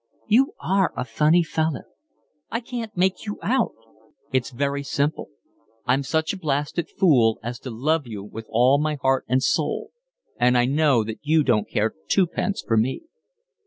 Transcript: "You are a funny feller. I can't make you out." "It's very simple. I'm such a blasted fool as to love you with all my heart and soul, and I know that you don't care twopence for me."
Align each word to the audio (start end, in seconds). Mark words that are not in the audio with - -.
"You 0.27 0.53
are 0.59 0.93
a 0.97 1.05
funny 1.05 1.43
feller. 1.43 1.85
I 2.49 2.59
can't 2.59 2.97
make 2.97 3.27
you 3.27 3.37
out." 3.43 3.73
"It's 4.33 4.49
very 4.49 4.81
simple. 4.81 5.29
I'm 5.85 6.01
such 6.01 6.33
a 6.33 6.39
blasted 6.39 6.89
fool 6.97 7.37
as 7.43 7.59
to 7.59 7.69
love 7.69 8.07
you 8.07 8.23
with 8.23 8.47
all 8.49 8.79
my 8.79 8.95
heart 8.95 9.25
and 9.27 9.43
soul, 9.43 9.91
and 10.39 10.57
I 10.57 10.65
know 10.65 11.03
that 11.03 11.19
you 11.21 11.43
don't 11.43 11.69
care 11.69 11.93
twopence 12.09 12.63
for 12.67 12.77
me." 12.77 13.03